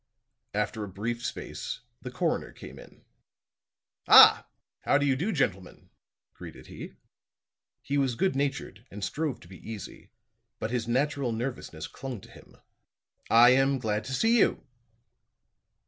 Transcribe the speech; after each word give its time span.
After 0.55 0.83
a 0.83 0.87
brief 0.89 1.23
space, 1.23 1.81
the 2.01 2.09
coroner 2.09 2.51
came 2.51 2.79
in, 2.79 3.05
"Ah, 4.07 4.47
how 4.79 4.97
do 4.97 5.05
you 5.05 5.15
do, 5.15 5.31
gentlemen," 5.31 5.91
greeted 6.33 6.65
he. 6.65 6.95
He 7.83 7.99
was 7.99 8.15
good 8.15 8.35
natured 8.35 8.83
and 8.89 9.03
strove 9.03 9.39
to 9.41 9.47
be 9.47 9.57
easy; 9.59 10.09
but 10.57 10.71
his 10.71 10.87
natural 10.87 11.31
nervousness 11.31 11.85
clung 11.85 12.19
to 12.21 12.31
him. 12.31 12.57
"I 13.29 13.49
am 13.51 13.77
glad 13.77 14.03
to 14.05 14.13
see 14.15 14.39
you." 14.39 14.65